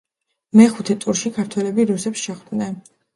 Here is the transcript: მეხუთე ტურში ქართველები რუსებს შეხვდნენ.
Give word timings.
მეხუთე 0.59 0.95
ტურში 1.03 1.31
ქართველები 1.35 1.85
რუსებს 1.91 2.25
შეხვდნენ. 2.31 2.75